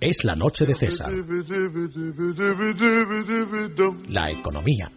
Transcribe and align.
Es 0.00 0.24
la 0.24 0.34
noche 0.34 0.66
de 0.66 0.74
César. 0.74 1.12
La 4.08 4.30
economía. 4.32 4.90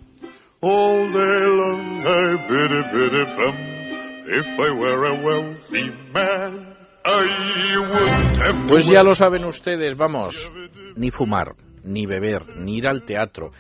Pues 8.68 8.88
ya 8.88 9.04
lo 9.04 9.14
saben 9.14 9.46
ustedes, 9.46 9.96
vamos, 9.96 10.52
ni 10.96 11.12
fumar, 11.12 11.56
ni 11.84 12.08
beber, 12.08 12.58
ni 12.58 12.78
ir 12.78 12.88
al 12.88 13.06
teatro, 13.06 13.52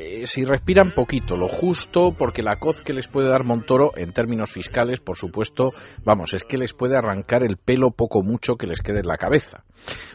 eh, 0.00 0.26
si 0.26 0.44
respiran 0.44 0.92
poquito, 0.92 1.36
lo 1.36 1.48
justo, 1.48 2.14
porque 2.16 2.42
la 2.42 2.60
coz 2.60 2.82
que 2.82 2.92
les 2.92 3.08
puede 3.08 3.28
dar 3.28 3.42
Montoro 3.42 3.90
en 3.96 4.12
términos 4.12 4.48
fiscales, 4.48 5.00
por 5.00 5.16
supuesto, 5.16 5.72
vamos, 6.04 6.34
es 6.34 6.44
que 6.44 6.56
les 6.56 6.72
puede 6.72 6.96
arrancar 6.96 7.42
el 7.42 7.56
pelo 7.56 7.90
poco 7.90 8.22
mucho 8.22 8.54
que 8.54 8.68
les 8.68 8.80
quede 8.80 9.00
en 9.00 9.08
la 9.08 9.16
cabeza. 9.16 9.64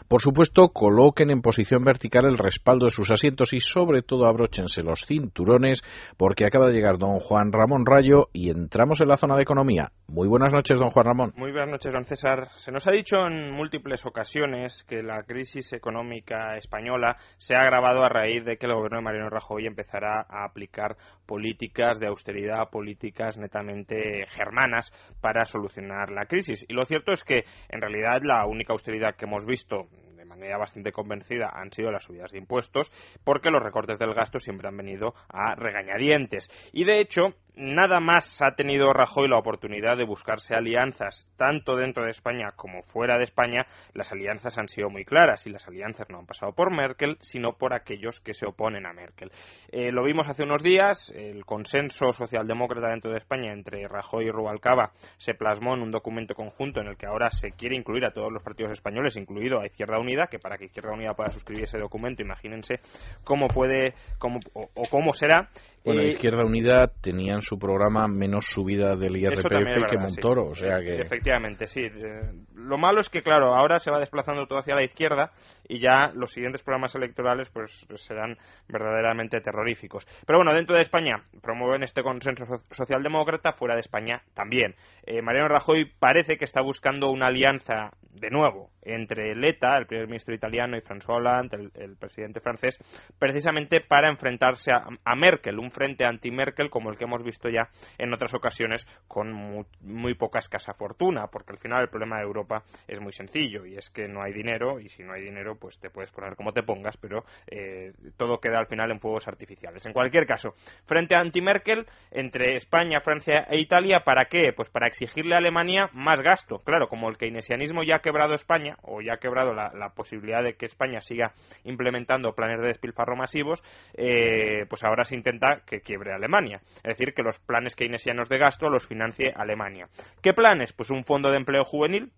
Por 0.08 0.20
supuesto, 0.20 0.68
coloquen 0.68 1.30
en 1.30 1.42
posición 1.42 1.84
vertical 1.84 2.24
el 2.26 2.38
respaldo 2.38 2.86
de 2.86 2.90
sus 2.90 3.10
asientos 3.10 3.52
y 3.52 3.60
sobre 3.60 4.02
todo 4.02 4.26
abróchense 4.26 4.82
los 4.82 5.06
cinturones 5.06 5.82
porque 6.16 6.46
acaba 6.46 6.68
de 6.68 6.74
llegar 6.74 6.98
don 6.98 7.18
Juan 7.18 7.52
Ramón 7.52 7.86
Rayo 7.86 8.28
y 8.32 8.50
entramos 8.50 9.00
en 9.00 9.08
la 9.08 9.16
zona 9.16 9.36
de 9.36 9.42
economía. 9.42 9.90
Muy 10.06 10.28
buenas 10.28 10.52
noches, 10.52 10.78
don 10.78 10.90
Juan 10.90 11.06
Ramón. 11.06 11.32
Muy 11.36 11.50
buenas 11.50 11.70
noches, 11.70 11.92
don 11.92 12.04
César. 12.04 12.48
Se 12.56 12.70
nos 12.70 12.86
ha 12.86 12.92
dicho 12.92 13.26
en 13.26 13.50
múltiples 13.52 14.04
ocasiones 14.06 14.84
que 14.84 15.02
la 15.02 15.22
crisis 15.22 15.72
económica 15.72 16.56
española 16.56 17.16
se 17.38 17.54
ha 17.54 17.62
agravado 17.62 18.04
a 18.04 18.08
raíz 18.08 18.44
de 18.44 18.56
que 18.56 18.66
el 18.66 18.74
gobierno 18.74 18.98
de 18.98 19.04
Mariano 19.04 19.30
Rajoy 19.30 19.66
empezará 19.74 20.24
a 20.28 20.44
aplicar 20.44 20.96
políticas 21.26 21.98
de 21.98 22.06
austeridad, 22.06 22.70
políticas 22.70 23.36
netamente 23.36 24.26
germanas 24.28 24.92
para 25.20 25.44
solucionar 25.44 26.10
la 26.10 26.26
crisis. 26.26 26.64
Y 26.68 26.74
lo 26.74 26.84
cierto 26.84 27.12
es 27.12 27.24
que, 27.24 27.44
en 27.68 27.80
realidad, 27.80 28.20
la 28.22 28.46
única 28.46 28.72
austeridad 28.72 29.16
que 29.16 29.24
hemos 29.24 29.44
visto 29.44 29.88
de 30.16 30.24
manera 30.24 30.56
bastante 30.56 30.92
convencida 30.92 31.50
han 31.52 31.72
sido 31.72 31.90
las 31.90 32.04
subidas 32.04 32.32
de 32.32 32.38
impuestos, 32.38 32.90
porque 33.24 33.50
los 33.50 33.62
recortes 33.62 33.98
del 33.98 34.14
gasto 34.14 34.38
siempre 34.38 34.68
han 34.68 34.76
venido 34.76 35.14
a 35.28 35.54
regañadientes. 35.54 36.48
Y 36.72 36.84
de 36.84 37.00
hecho, 37.00 37.34
nada 37.56 38.00
más 38.00 38.40
ha 38.42 38.54
tenido 38.54 38.92
Rajoy 38.92 39.28
la 39.28 39.38
oportunidad 39.38 39.96
de 39.96 40.04
buscarse 40.04 40.54
alianzas, 40.54 41.28
tanto 41.36 41.76
dentro 41.76 42.04
de 42.04 42.10
España 42.10 42.52
como 42.56 42.82
fuera 42.82 43.18
de 43.18 43.24
España, 43.24 43.66
las 43.92 44.12
alianzas 44.12 44.58
han 44.58 44.68
sido 44.68 44.90
muy 44.90 45.04
claras 45.04 45.46
y 45.46 45.50
las 45.50 45.66
alianzas 45.66 46.08
no 46.10 46.18
han 46.18 46.26
pasado 46.26 46.52
por 46.52 46.72
Merkel, 46.72 47.16
sino 47.20 47.52
por 47.52 47.74
aquellos 47.74 48.20
que 48.20 48.34
se 48.34 48.46
oponen 48.46 48.86
a 48.86 48.92
Merkel. 48.92 49.30
Eh, 49.70 49.92
lo 49.92 50.04
vimos 50.04 50.28
hace 50.28 50.42
unos 50.42 50.62
días, 50.62 51.12
el 51.16 51.44
consenso 51.44 52.12
socialdemócrata 52.12 52.88
dentro 52.88 53.12
de 53.12 53.18
España 53.18 53.52
entre 53.52 53.86
Rajoy 53.88 54.26
y 54.26 54.30
Rubalcaba 54.30 54.92
se 55.16 55.34
plasmó 55.34 55.74
en 55.74 55.82
un 55.82 55.90
documento 55.90 56.34
conjunto 56.34 56.80
en 56.80 56.88
el 56.88 56.96
que 56.96 57.06
ahora 57.06 57.30
se 57.30 57.52
quiere 57.52 57.76
incluir 57.76 58.04
a 58.04 58.12
todos 58.12 58.32
los 58.32 58.42
partidos 58.42 58.72
españoles, 58.72 59.16
incluido 59.16 59.60
a 59.60 59.66
Izquierda 59.66 59.98
Unida, 59.98 60.26
que 60.26 60.38
para 60.38 60.58
que 60.58 60.66
Izquierda 60.66 60.92
Unida 60.92 61.14
pueda 61.14 61.30
suscribir 61.30 61.64
ese 61.64 61.78
documento, 61.78 62.22
imagínense 62.22 62.80
cómo 63.22 63.48
puede 63.48 63.94
cómo, 64.18 64.40
o, 64.54 64.68
cómo 64.90 65.12
será. 65.12 65.50
Bueno, 65.84 66.00
eh, 66.00 66.08
Izquierda 66.08 66.46
Unida 66.46 66.86
tenían 67.02 67.42
su 67.42 67.58
programa 67.58 68.08
menos 68.08 68.46
subida 68.46 68.96
del 68.96 69.16
IRPF 69.16 69.90
que 69.90 69.98
Montoro, 69.98 70.46
o 70.46 70.54
sea 70.54 70.80
que... 70.80 71.00
Efectivamente, 71.00 71.66
sí. 71.66 71.82
Eh, 71.82 72.32
lo 72.54 72.78
malo 72.78 73.00
es 73.00 73.10
que, 73.10 73.22
claro, 73.22 73.54
ahora 73.54 73.78
se 73.78 73.90
va 73.90 73.98
desplazando 73.98 74.46
todo 74.46 74.60
hacia 74.60 74.74
la 74.74 74.82
izquierda 74.82 75.32
y 75.68 75.80
ya 75.80 76.10
los 76.14 76.32
siguientes 76.32 76.62
programas 76.62 76.94
electorales 76.94 77.50
pues 77.50 77.86
serán 77.96 78.38
verdaderamente 78.66 79.40
terroríficos. 79.42 80.06
Pero 80.26 80.38
bueno, 80.38 80.54
dentro 80.54 80.74
de 80.74 80.82
España 80.82 81.22
promueven 81.42 81.82
este 81.82 82.02
consenso 82.02 82.46
socialdemócrata, 82.70 83.52
fuera 83.52 83.74
de 83.74 83.80
España 83.80 84.22
también. 84.32 84.74
Eh, 85.04 85.20
Mariano 85.20 85.48
Rajoy 85.48 85.84
parece 85.98 86.38
que 86.38 86.46
está 86.46 86.62
buscando 86.62 87.10
una 87.10 87.26
alianza, 87.26 87.90
de 88.10 88.30
nuevo, 88.30 88.70
entre 88.82 89.34
Leta, 89.34 89.76
el 89.76 89.86
primer 89.86 90.06
ministro 90.06 90.34
italiano, 90.34 90.78
y 90.78 90.80
François 90.80 91.18
Hollande, 91.18 91.70
el, 91.74 91.96
presidente 91.96 92.40
francés, 92.40 92.78
precisamente 93.18 93.80
para 93.80 94.10
enfrentarse 94.10 94.70
a, 94.72 94.84
a 95.04 95.16
Merkel, 95.16 95.58
un 95.58 95.70
frente 95.74 96.04
anti-Merkel 96.04 96.70
como 96.70 96.90
el 96.90 96.96
que 96.96 97.04
hemos 97.04 97.22
visto 97.22 97.48
ya 97.48 97.68
en 97.98 98.12
otras 98.12 98.32
ocasiones 98.34 98.86
con 99.08 99.32
muy, 99.32 100.14
poca 100.14 100.38
escasa 100.38 100.74
fortuna, 100.74 101.26
porque 101.26 101.52
al 101.52 101.58
final 101.58 101.82
el 101.82 101.88
problema 101.88 102.18
de 102.18 102.22
Europa 102.22 102.62
es 102.86 103.00
muy 103.00 103.12
sencillo 103.12 103.66
y 103.66 103.76
es 103.76 103.90
que 103.90 104.08
no 104.08 104.22
hay 104.22 104.32
dinero 104.32 104.80
y 104.80 104.88
si 104.88 105.02
no 105.02 105.12
hay 105.12 105.22
dinero 105.22 105.56
pues 105.56 105.78
te 105.78 105.90
puedes 105.90 106.10
poner 106.12 106.36
como 106.36 106.52
te 106.52 106.62
pongas, 106.62 106.96
pero 106.96 107.24
eh, 107.50 107.92
todo 108.16 108.38
queda 108.38 108.58
al 108.58 108.66
final 108.66 108.90
en 108.90 109.00
fuegos 109.00 109.26
artificiales. 109.26 109.84
En 109.86 109.92
cualquier 109.92 110.26
caso, 110.26 110.54
frente 110.86 111.16
anti-Merkel 111.16 111.86
entre 112.10 112.56
España, 112.56 113.00
Francia 113.00 113.46
e 113.50 113.58
Italia, 113.58 114.00
¿para 114.04 114.26
qué? 114.26 114.52
Pues 114.54 114.70
para 114.70 114.86
exigirle 114.86 115.34
a 115.34 115.38
Alemania 115.38 115.90
más 115.92 116.22
gasto. 116.22 116.60
Claro, 116.60 116.88
como 116.88 117.08
el 117.08 117.16
keynesianismo 117.16 117.82
ya 117.82 117.96
ha 117.96 118.02
quebrado 118.02 118.34
España 118.34 118.76
o 118.82 119.00
ya 119.00 119.14
ha 119.14 119.18
quebrado 119.18 119.52
la, 119.54 119.70
posibilidad 119.94 120.42
de 120.42 120.54
que 120.54 120.66
España 120.66 121.00
siga 121.00 121.32
implementando 121.64 122.34
planes 122.34 122.60
de 122.60 122.68
despilfarro 122.68 123.16
masivos, 123.16 123.62
eh, 123.94 124.66
pues 124.68 124.82
ahora 124.84 125.04
se 125.04 125.14
intenta 125.14 125.62
que 125.64 125.80
quiebre 125.80 126.12
Alemania. 126.12 126.60
Es 126.76 126.98
decir, 126.98 127.14
que 127.14 127.22
los 127.22 127.38
planes 127.40 127.74
keynesianos 127.74 128.28
de 128.28 128.38
gasto 128.38 128.68
los 128.68 128.86
financie 128.86 129.32
Alemania. 129.34 129.88
¿Qué 130.22 130.32
planes? 130.32 130.72
Pues 130.72 130.90
un 130.90 131.04
fondo 131.04 131.30
de 131.30 131.36
empleo 131.36 131.64
juvenil 131.64 132.12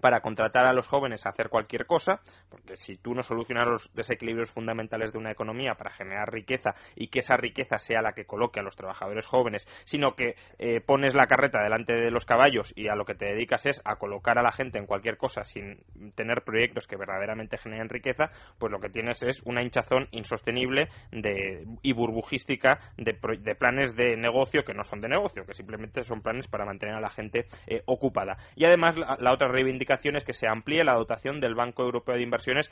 para 0.00 0.20
contratar 0.20 0.66
a 0.66 0.72
los 0.72 0.88
jóvenes 0.88 1.26
a 1.26 1.30
hacer 1.30 1.48
cualquier 1.48 1.86
cosa, 1.86 2.20
porque 2.48 2.76
si 2.76 2.96
tú 2.96 3.14
no 3.14 3.22
solucionas 3.22 3.66
los 3.66 3.94
desequilibrios 3.94 4.50
fundamentales 4.50 5.12
de 5.12 5.18
una 5.18 5.32
economía 5.32 5.74
para 5.74 5.90
generar 5.90 6.32
riqueza 6.32 6.74
y 6.94 7.08
que 7.08 7.20
esa 7.20 7.36
riqueza 7.36 7.78
sea 7.78 8.02
la 8.02 8.12
que 8.12 8.24
coloque 8.24 8.60
a 8.60 8.62
los 8.62 8.76
trabajadores 8.76 9.26
jóvenes, 9.26 9.66
sino 9.84 10.14
que 10.14 10.34
eh, 10.58 10.80
pones 10.80 11.14
la 11.14 11.26
carreta 11.26 11.62
delante 11.62 11.92
de 11.94 12.10
los 12.10 12.24
caballos 12.24 12.72
y 12.76 12.88
a 12.88 12.94
lo 12.94 13.04
que 13.04 13.14
te 13.14 13.26
dedicas 13.26 13.66
es 13.66 13.82
a 13.84 13.96
colocar 13.96 14.38
a 14.38 14.42
la 14.42 14.52
gente 14.52 14.78
en 14.78 14.86
cualquier 14.86 15.16
cosa 15.16 15.44
sin 15.44 15.78
tener 16.14 16.42
proyectos 16.42 16.86
que 16.86 16.96
verdaderamente 16.96 17.58
generen 17.58 17.88
riqueza, 17.88 18.30
pues 18.58 18.70
lo 18.72 18.80
que 18.80 18.90
tienes 18.90 19.22
es 19.22 19.42
una 19.44 19.62
hinchazón 19.62 20.08
insostenible 20.12 20.88
de, 21.10 21.66
y 21.82 21.92
burbujística 21.92 22.78
de, 22.96 23.14
planes 23.54 23.94
de 23.96 24.16
negocio 24.16 24.64
que 24.64 24.74
no 24.74 24.84
son 24.84 25.00
de 25.00 25.08
negocio, 25.08 25.44
que 25.44 25.54
simplemente 25.54 26.02
son 26.02 26.22
planes 26.22 26.46
para 26.46 26.64
mantener 26.64 26.94
a 26.94 27.00
la 27.00 27.10
gente 27.10 27.46
eh, 27.66 27.82
ocupada. 27.86 28.36
Y 28.54 28.64
además 28.64 28.96
la 28.96 29.32
otra 29.32 29.48
reivindicación 29.48 29.87
que 30.24 30.32
se 30.32 30.46
amplíe 30.46 30.84
la 30.84 30.94
dotación 30.94 31.40
del 31.40 31.54
Banco 31.54 31.82
Europeo 31.82 32.14
de 32.14 32.22
Inversiones 32.22 32.70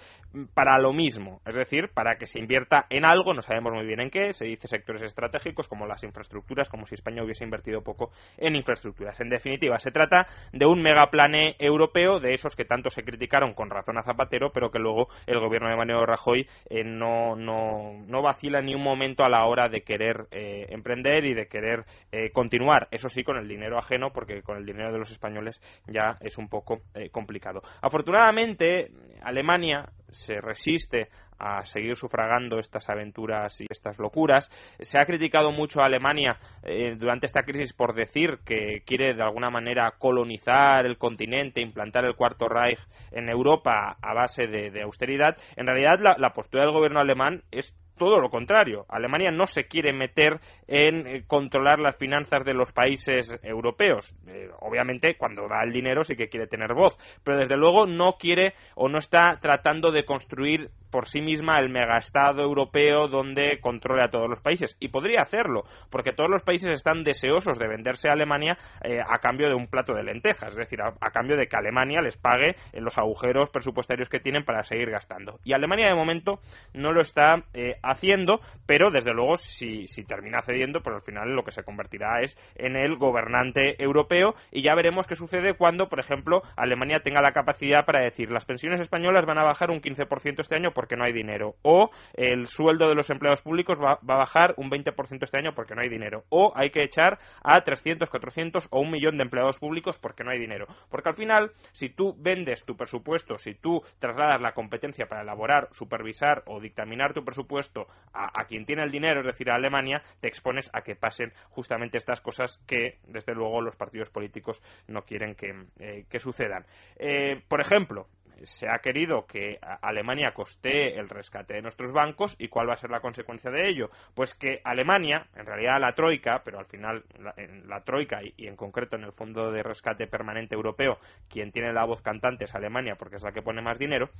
para 0.55 0.79
lo 0.79 0.93
mismo, 0.93 1.41
es 1.47 1.55
decir, 1.55 1.91
para 1.93 2.17
que 2.17 2.27
se 2.27 2.39
invierta 2.39 2.87
en 2.91 3.05
algo, 3.05 3.35
no 3.35 3.43
sabemos 3.43 3.73
muy 3.73 3.87
bien 3.87 4.01
en 4.01 4.11
qué, 4.11 4.33
se 4.33 4.45
dice 4.45 4.69
sectores 4.69 5.03
estratégicos 5.03 5.69
como 5.69 5.87
las 5.87 6.05
infraestructuras, 6.05 6.69
como 6.69 6.87
si 6.87 6.95
España 6.95 7.23
hubiese 7.23 7.45
invertido 7.45 7.83
poco 7.83 8.11
en 8.37 8.55
infraestructuras. 8.55 9.19
En 9.21 9.31
definitiva, 9.31 9.79
se 9.79 9.91
trata 9.91 10.27
de 10.53 10.67
un 10.67 10.83
megaplane 10.83 11.57
europeo, 11.59 12.21
de 12.21 12.35
esos 12.35 12.55
que 12.55 12.65
tanto 12.65 12.91
se 12.91 13.03
criticaron 13.03 13.55
con 13.55 13.71
razón 13.71 13.99
a 13.99 14.03
Zapatero, 14.03 14.53
pero 14.53 14.71
que 14.71 14.79
luego 14.79 15.09
el 15.27 15.41
gobierno 15.41 15.69
de 15.69 15.77
Manuel 15.77 16.07
Rajoy 16.07 16.47
eh, 16.71 16.85
no, 16.85 17.37
no, 17.37 17.93
no, 18.07 18.23
vacila 18.23 18.61
ni 18.61 18.75
un 18.75 18.83
momento 18.83 19.25
a 19.25 19.29
la 19.29 19.45
hora 19.47 19.69
de 19.69 19.83
querer 19.83 20.27
eh, 20.31 20.67
emprender 20.71 21.25
y 21.25 21.35
de 21.35 21.47
querer 21.47 21.85
eh, 22.13 22.31
continuar, 22.31 22.89
eso 22.91 23.09
sí, 23.09 23.25
con 23.25 23.37
el 23.37 23.49
dinero 23.49 23.79
ajeno, 23.79 24.13
porque 24.13 24.43
con 24.43 24.57
el 24.57 24.67
dinero 24.67 24.93
de 24.93 24.99
los 24.99 25.11
españoles 25.11 25.61
ya 25.87 26.19
es 26.21 26.39
un 26.39 26.49
poco 26.49 26.81
complicado. 27.09 27.63
Afortunadamente, 27.83 28.91
Alemania 29.23 29.87
se 30.09 30.41
resiste 30.41 31.09
a 31.39 31.67
seguir 31.67 31.97
sufragando 31.97 32.59
estas 32.59 32.89
aventuras 32.89 33.61
y 33.61 33.67
estas 33.69 33.99
locuras. 33.99 34.49
Se 34.81 34.99
ha 34.99 35.05
criticado 35.05 35.53
mucho 35.53 35.81
a 35.81 35.87
Alemania 35.87 36.39
eh, 36.63 36.95
durante 36.97 37.27
esta 37.27 37.43
crisis 37.43 37.75
por 37.75 37.95
decir 37.95 38.39
que 38.45 38.83
quiere 38.87 39.15
de 39.15 39.23
alguna 39.23 39.51
manera 39.51 39.93
colonizar 39.99 40.87
el 40.87 40.97
continente, 40.97 41.61
implantar 41.61 42.05
el 42.05 42.17
cuarto 42.17 42.49
Reich 42.49 42.81
en 43.11 43.29
Europa 43.29 43.97
a 44.01 44.15
base 44.15 44.47
de, 44.47 44.83
austeridad. 44.83 45.37
En 45.57 45.67
realidad, 45.67 45.99
la 46.19 46.31
postura 46.33 46.65
del 46.65 46.73
gobierno 46.73 47.01
alemán 47.01 47.43
es 47.51 47.75
todo 47.97 48.21
lo 48.21 48.31
contrario. 48.31 48.85
Alemania 48.89 49.31
no 49.31 49.47
se 49.47 49.65
quiere 49.65 49.93
meter 49.93 50.39
en 50.67 51.07
eh, 51.07 51.25
controlar 51.27 51.79
las 51.79 51.97
finanzas 51.97 52.45
de 52.45 52.55
los 52.55 52.73
países 52.73 53.39
europeos. 53.43 54.15
Eh, 54.27 54.49
obviamente, 54.61 55.17
cuando 55.17 55.49
da 55.49 55.63
el 55.65 55.73
dinero 55.73 56.05
sí 56.05 56.17
que 56.17 56.29
quiere 56.29 56.47
tener 56.47 56.75
voz, 56.75 56.97
pero 57.25 57.39
desde 57.39 57.57
luego 57.57 57.87
no 57.87 58.17
quiere 58.19 58.55
o 58.75 58.89
no 58.89 58.99
está 58.99 59.39
tratando 59.41 59.91
de 59.91 60.05
construir 60.05 60.71
por 60.97 61.09
sí 61.09 61.21
misma 61.21 61.59
el 61.59 61.69
megaestado 61.69 62.41
europeo 62.41 63.07
donde 63.07 63.61
controle 63.61 64.03
a 64.03 64.09
todos 64.09 64.31
los 64.31 64.41
países. 64.41 64.79
Y 64.81 64.89
podría 64.89 65.21
hacerlo, 65.21 65.65
porque 65.91 66.15
todos 66.15 66.31
los 66.31 66.43
países 66.43 66.71
están 66.71 67.05
deseosos 67.05 67.59
de 67.59 67.69
venderse 67.69 68.09
a 68.09 68.15
Alemania 68.15 68.57
eh, 68.83 68.99
a 69.07 69.19
cambio 69.19 69.47
de 69.49 69.55
un 69.55 69.67
plato 69.67 69.93
de 69.93 70.03
lentejas, 70.03 70.53
es 70.53 70.57
decir, 70.57 70.81
a, 70.81 71.11
cambio 71.11 71.37
de 71.37 71.49
que 71.49 71.57
Alemania 71.57 72.01
les 72.01 72.17
pague 72.17 72.57
en 72.73 72.83
los 72.83 72.97
agujeros 72.97 73.51
presupuestarios 73.51 74.09
que 74.09 74.21
tienen 74.21 74.47
para 74.47 74.63
seguir 74.63 74.91
gastando. 74.91 75.39
Y 75.45 75.53
Alemania 75.53 75.89
de 75.89 75.95
momento 75.95 76.41
no 76.73 76.95
lo 76.95 77.03
está 77.03 77.45
haciendo, 77.83 78.41
pero 78.65 78.91
desde 78.91 79.13
luego 79.13 79.37
si, 79.37 79.87
si 79.89 80.03
termina 80.03 80.41
cediendo, 80.41 80.81
pues 80.81 80.97
al 80.97 81.03
final 81.03 81.35
lo 81.35 81.45
que 81.45 81.51
se 81.51 81.63
convertirá 81.63 82.23
es 82.23 82.39
en 82.55 82.75
el 82.75 82.97
gobernante 82.97 83.83
europeo 83.83 84.35
y 84.51 84.63
ya 84.63 84.75
veremos 84.75 85.07
qué 85.07 85.15
sucede 85.15 85.59
cuando, 85.59 85.91
por 85.91 86.01
ejemplo, 86.01 86.41
Alemania 86.57 87.01
tenga 87.01 87.21
la 87.21 87.33
capacidad 87.33 87.85
para 87.85 88.01
decir 88.01 88.31
las 88.31 88.47
pensiones 88.47 88.81
españolas 88.81 89.27
van 89.27 89.39
a 89.39 89.45
bajar 89.45 89.71
un 89.71 89.83
15% 89.83 90.41
este 90.41 90.57
año 90.57 90.71
porque 90.73 90.86
porque 90.87 90.97
no 90.97 91.03
hay 91.03 91.13
dinero. 91.13 91.57
O 91.63 91.91
el 92.15 92.47
sueldo 92.47 92.89
de 92.89 92.95
los 92.95 93.11
empleados 93.11 93.43
públicos 93.43 93.77
va, 93.83 93.95
a 93.95 94.19
bajar 94.19 94.55
un 94.57 94.71
20% 94.71 95.19
este 95.21 95.37
año 95.37 95.53
porque 95.53 95.75
no 95.75 95.81
hay 95.81 95.89
dinero. 95.89 96.23
O 96.29 96.53
hay 96.55 96.71
que 96.71 96.85
echar 96.85 97.19
a 97.43 97.61
300, 97.61 98.09
400 98.09 98.69
o 98.71 98.81
un 98.81 98.93
millón 98.93 99.17
de 99.17 99.25
empleados 99.25 99.59
públicos 99.59 99.99
porque 99.99 100.23
no 100.23 100.31
hay 100.31 100.39
dinero. 100.39 100.69
Porque 100.89 101.09
al 101.09 101.17
final, 101.17 101.51
si 101.73 101.89
tú 101.89 102.15
vendes 102.17 102.65
tu 102.65 102.77
presupuesto, 102.77 103.37
si 103.37 103.55
tú 103.55 103.83
trasladas 103.99 104.41
la 104.41 104.53
competencia 104.53 105.07
para 105.07 105.23
elaborar, 105.23 105.69
supervisar 105.73 106.45
o 106.47 106.61
dictaminar 106.61 107.13
tu 107.13 107.25
presupuesto 107.25 107.89
a, 108.13 108.45
quien 108.45 108.65
tiene 108.65 108.85
el 108.85 108.93
dinero, 108.93 109.21
es 109.21 109.27
decir, 109.27 109.51
a 109.51 109.57
Alemania, 109.57 110.03
te 110.21 110.29
expones 110.29 110.71
a 110.73 110.83
que 110.83 110.95
pasen 110.95 111.33
justamente 111.51 111.99
estas 111.99 112.21
cosas 112.21 112.63
que, 112.69 112.99
desde 113.09 113.35
luego, 113.35 113.61
los 113.61 113.75
partidos 113.75 114.09
políticos 114.11 114.63
no 114.87 115.03
quieren 115.03 115.35
que, 115.35 115.67
eh, 115.81 116.05
sucedan. 116.21 116.65
Eh, 116.97 117.43
por 117.49 117.61
ejemplo, 117.61 118.07
se 118.45 118.69
ha 118.69 118.79
querido 118.79 119.27
que 119.27 119.59
Alemania 119.83 120.33
coste 120.33 120.99
el 120.99 121.09
rescate 121.09 121.55
de 121.55 121.63
nuestros 121.63 121.93
bancos 121.93 122.37
y 122.39 122.49
cuál 122.49 122.69
va 122.69 122.75
a 122.75 122.77
ser 122.77 122.91
la 122.91 123.01
consecuencia 123.01 123.51
de 123.51 123.69
ello. 123.69 123.91
Pues 124.15 124.35
que 124.35 124.61
Alemania, 124.65 125.27
en 125.35 125.47
realidad 125.47 125.81
la 125.81 125.95
Troika, 125.95 126.43
pero 126.45 126.59
al 126.59 126.67
final 126.67 127.05
la, 127.19 127.35
en 127.37 127.69
la 127.69 127.83
Troika 127.83 128.21
y, 128.23 128.47
en 128.47 128.57
concreto 128.57 128.97
en 128.97 129.05
el 129.05 129.13
Fondo 129.13 129.51
de 129.51 129.63
Rescate 129.63 130.07
Permanente 130.07 130.55
Europeo, 130.55 130.99
quien 131.29 131.53
tiene 131.53 131.73
la 131.73 131.85
voz 131.85 132.03
cantante 132.03 132.45
es 132.45 132.55
Alemania 132.55 132.97
porque 132.97 133.17
es 133.17 133.23
la 133.23 133.33
que 133.33 133.43
pone 133.43 133.63
más 133.63 133.79
dinero, 133.79 134.11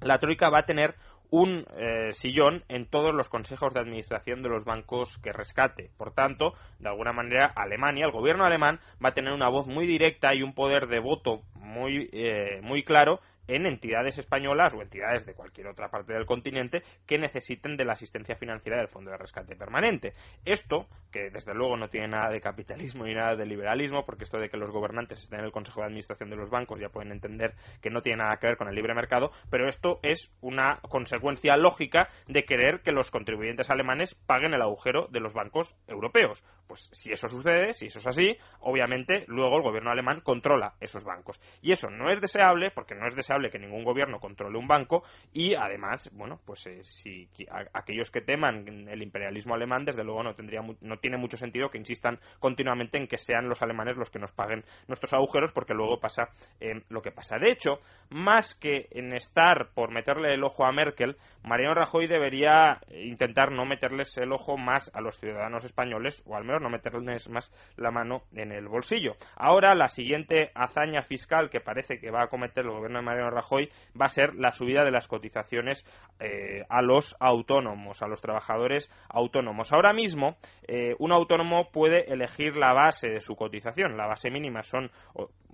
la 0.00 0.18
Troika 0.18 0.48
va 0.48 0.60
a 0.60 0.66
tener 0.66 0.94
un 1.30 1.64
eh, 1.76 2.12
sillón 2.12 2.64
en 2.68 2.86
todos 2.86 3.14
los 3.14 3.28
consejos 3.28 3.72
de 3.72 3.80
administración 3.80 4.42
de 4.42 4.48
los 4.48 4.64
bancos 4.64 5.18
que 5.22 5.32
rescate. 5.32 5.90
Por 5.96 6.12
tanto, 6.12 6.54
de 6.80 6.88
alguna 6.88 7.12
manera, 7.12 7.52
Alemania, 7.54 8.06
el 8.06 8.12
gobierno 8.12 8.44
alemán, 8.44 8.80
va 9.04 9.10
a 9.10 9.14
tener 9.14 9.32
una 9.32 9.48
voz 9.48 9.66
muy 9.66 9.86
directa 9.86 10.34
y 10.34 10.42
un 10.42 10.54
poder 10.54 10.88
de 10.88 10.98
voto 10.98 11.42
muy, 11.54 12.08
eh, 12.12 12.60
muy 12.62 12.82
claro 12.82 13.20
en 13.50 13.66
entidades 13.66 14.16
españolas 14.18 14.74
o 14.74 14.82
entidades 14.82 15.26
de 15.26 15.34
cualquier 15.34 15.66
otra 15.66 15.88
parte 15.88 16.12
del 16.12 16.24
continente 16.24 16.82
que 17.06 17.18
necesiten 17.18 17.76
de 17.76 17.84
la 17.84 17.94
asistencia 17.94 18.36
financiera 18.36 18.78
del 18.78 18.88
Fondo 18.88 19.10
de 19.10 19.16
Rescate 19.16 19.56
Permanente. 19.56 20.12
Esto, 20.44 20.86
que 21.10 21.30
desde 21.30 21.54
luego 21.54 21.76
no 21.76 21.88
tiene 21.88 22.08
nada 22.08 22.30
de 22.30 22.40
capitalismo 22.40 23.04
ni 23.04 23.14
nada 23.14 23.34
de 23.34 23.46
liberalismo, 23.46 24.04
porque 24.04 24.24
esto 24.24 24.38
de 24.38 24.48
que 24.48 24.56
los 24.56 24.70
gobernantes 24.70 25.18
estén 25.18 25.40
en 25.40 25.46
el 25.46 25.52
Consejo 25.52 25.80
de 25.80 25.86
Administración 25.86 26.30
de 26.30 26.36
los 26.36 26.50
bancos 26.50 26.78
ya 26.80 26.90
pueden 26.90 27.10
entender 27.10 27.54
que 27.82 27.90
no 27.90 28.02
tiene 28.02 28.22
nada 28.22 28.36
que 28.36 28.46
ver 28.46 28.56
con 28.56 28.68
el 28.68 28.74
libre 28.74 28.94
mercado, 28.94 29.30
pero 29.50 29.68
esto 29.68 29.98
es 30.02 30.32
una 30.40 30.78
consecuencia 30.88 31.56
lógica 31.56 32.08
de 32.28 32.44
querer 32.44 32.82
que 32.82 32.92
los 32.92 33.10
contribuyentes 33.10 33.68
alemanes 33.68 34.14
paguen 34.26 34.54
el 34.54 34.62
agujero 34.62 35.08
de 35.08 35.20
los 35.20 35.34
bancos 35.34 35.74
europeos. 35.88 36.44
Pues 36.68 36.88
si 36.92 37.10
eso 37.10 37.28
sucede, 37.28 37.74
si 37.74 37.86
eso 37.86 37.98
es 37.98 38.06
así, 38.06 38.36
obviamente 38.60 39.24
luego 39.26 39.56
el 39.56 39.62
gobierno 39.62 39.90
alemán 39.90 40.20
controla 40.20 40.74
esos 40.80 41.04
bancos. 41.04 41.40
Y 41.62 41.72
eso 41.72 41.90
no 41.90 42.10
es 42.10 42.20
deseable, 42.20 42.70
porque 42.70 42.94
no 42.94 43.08
es 43.08 43.16
deseable 43.16 43.39
que 43.48 43.58
ningún 43.58 43.84
gobierno 43.84 44.18
controle 44.18 44.58
un 44.58 44.68
banco 44.68 45.04
y 45.32 45.54
además, 45.54 46.10
bueno, 46.12 46.40
pues 46.44 46.66
eh, 46.66 46.82
si 46.82 47.28
aquellos 47.72 48.10
que 48.10 48.20
teman 48.20 48.88
el 48.88 49.02
imperialismo 49.02 49.54
alemán, 49.54 49.84
desde 49.84 50.04
luego 50.04 50.22
no 50.22 50.34
tendría 50.34 50.60
no 50.80 50.98
tiene 50.98 51.16
mucho 51.16 51.36
sentido 51.36 51.70
que 51.70 51.78
insistan 51.78 52.18
continuamente 52.40 52.98
en 52.98 53.06
que 53.06 53.18
sean 53.18 53.48
los 53.48 53.62
alemanes 53.62 53.96
los 53.96 54.10
que 54.10 54.18
nos 54.18 54.32
paguen 54.32 54.64
nuestros 54.88 55.12
agujeros 55.12 55.52
porque 55.52 55.74
luego 55.74 56.00
pasa 56.00 56.28
eh, 56.60 56.82
lo 56.88 57.00
que 57.00 57.12
pasa. 57.12 57.38
De 57.38 57.50
hecho, 57.50 57.80
más 58.10 58.54
que 58.54 58.88
en 58.90 59.14
estar 59.14 59.70
por 59.74 59.92
meterle 59.92 60.34
el 60.34 60.44
ojo 60.44 60.64
a 60.64 60.72
Merkel, 60.72 61.16
Mariano 61.44 61.74
Rajoy 61.74 62.06
debería 62.06 62.80
intentar 62.90 63.52
no 63.52 63.64
meterles 63.64 64.16
el 64.18 64.32
ojo 64.32 64.56
más 64.56 64.90
a 64.94 65.00
los 65.00 65.18
ciudadanos 65.18 65.64
españoles 65.64 66.22
o 66.26 66.36
al 66.36 66.44
menos 66.44 66.60
no 66.60 66.70
meterles 66.70 67.28
más 67.28 67.50
la 67.76 67.90
mano 67.90 68.22
en 68.34 68.52
el 68.52 68.68
bolsillo. 68.68 69.14
Ahora 69.36 69.74
la 69.74 69.88
siguiente 69.88 70.50
hazaña 70.54 71.02
fiscal 71.02 71.50
que 71.50 71.60
parece 71.60 71.98
que 71.98 72.10
va 72.10 72.24
a 72.24 72.28
cometer 72.28 72.64
el 72.64 72.70
gobierno 72.70 72.98
de 72.98 73.04
Mariano 73.04 73.19
Rajoy 73.28 73.68
va 74.00 74.06
a 74.06 74.10
ser 74.10 74.34
la 74.34 74.52
subida 74.52 74.84
de 74.84 74.90
las 74.90 75.08
cotizaciones 75.08 75.84
eh, 76.20 76.64
a 76.68 76.80
los 76.80 77.16
autónomos, 77.20 78.00
a 78.02 78.06
los 78.06 78.20
trabajadores 78.20 78.90
autónomos. 79.08 79.72
Ahora 79.72 79.92
mismo, 79.92 80.36
eh, 80.66 80.94
un 80.98 81.12
autónomo 81.12 81.70
puede 81.70 82.10
elegir 82.12 82.56
la 82.56 82.72
base 82.72 83.10
de 83.10 83.20
su 83.20 83.34
cotización. 83.36 83.96
La 83.96 84.06
base 84.06 84.30
mínima 84.30 84.62
son 84.62 84.90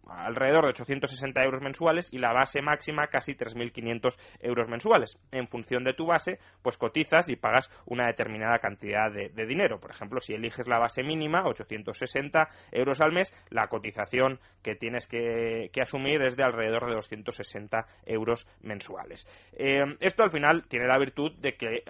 alrededor 0.06 0.64
de 0.64 0.70
860 0.70 1.42
euros 1.42 1.62
mensuales 1.62 2.08
y 2.12 2.18
la 2.18 2.32
base 2.32 2.62
máxima 2.62 3.06
casi 3.08 3.34
3.500 3.34 4.16
euros 4.40 4.68
mensuales. 4.68 5.18
En 5.32 5.48
función 5.48 5.84
de 5.84 5.94
tu 5.94 6.06
base, 6.06 6.38
pues 6.62 6.76
cotizas 6.78 7.28
y 7.28 7.36
pagas 7.36 7.70
una 7.86 8.06
determinada 8.06 8.58
cantidad 8.58 9.10
de, 9.12 9.46
dinero. 9.46 9.78
Por 9.78 9.90
ejemplo, 9.90 10.20
si 10.20 10.34
eliges 10.34 10.66
la 10.66 10.78
base 10.78 11.02
mínima, 11.02 11.46
860 11.46 12.48
euros 12.72 13.00
al 13.00 13.12
mes, 13.12 13.32
la 13.50 13.68
cotización 13.68 14.40
que 14.62 14.74
tienes 14.74 15.06
que, 15.06 15.70
asumir 15.80 16.22
es 16.22 16.36
de 16.36 16.42
alrededor 16.42 16.88
de 16.88 16.94
260 16.94 17.86
euros 18.06 18.48
mensuales. 18.60 19.24
Eh, 19.52 19.84
esto 20.00 20.24
al 20.24 20.30
final 20.30 20.66
tiene 20.68 20.86
la 20.86 20.98
virtud 20.98 21.32
de 21.38 21.56
que 21.56 21.84